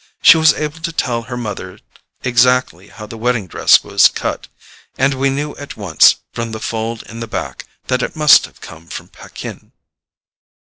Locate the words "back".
7.27-7.67